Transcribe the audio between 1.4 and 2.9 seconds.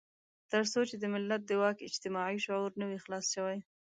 د واک اجتماعي شعور نه